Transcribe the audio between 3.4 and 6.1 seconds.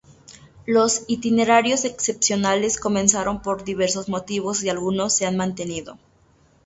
por diversos motivos y algunos se han mantenido.